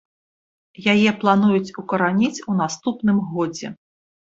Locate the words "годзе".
3.37-3.75